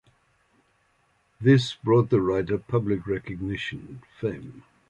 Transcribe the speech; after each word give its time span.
This 1.39 1.75
brought 1.75 2.09
the 2.09 2.21
writer 2.21 2.57
public 2.57 3.05
recognition 3.05 3.81
and 4.01 4.05
fame. 4.19 4.63